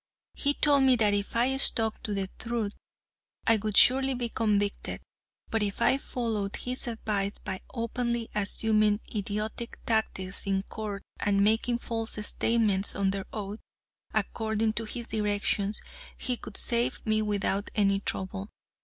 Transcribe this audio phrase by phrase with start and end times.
[0.33, 2.73] He told me that if I stuck to the truth
[3.45, 4.99] I would surely be convicted,
[5.51, 11.77] but if I followed his advice by openly assuming idiotic tactics in court and making
[11.77, 13.59] false statements under oath,
[14.11, 15.81] according to his directions,
[16.17, 18.49] he could save me without any trouble.